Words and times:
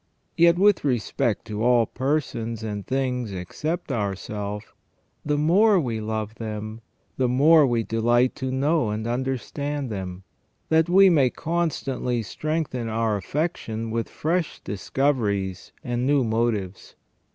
Yet 0.35 0.57
with 0.57 0.83
respect 0.83 1.45
to 1.45 1.61
all 1.63 1.85
persons 1.85 2.63
and 2.63 2.87
things 2.87 3.31
except 3.31 3.91
ourself, 3.91 4.73
the 5.23 5.37
more 5.37 5.79
we 5.79 6.01
love 6.01 6.33
them, 6.39 6.81
the 7.17 7.27
more 7.29 7.67
we 7.67 7.83
delight 7.83 8.33
to 8.37 8.51
know 8.51 8.89
and 8.89 9.05
understand 9.05 9.91
them, 9.91 10.23
that 10.69 10.89
we 10.89 11.11
may 11.11 11.29
constantly 11.29 12.23
strengthen 12.23 12.89
our 12.89 13.15
affection 13.15 13.91
with 13.91 14.09
fresh 14.09 14.59
discoveries 14.61 15.71
and 15.83 16.07
new 16.07 16.23
motives. 16.23 16.95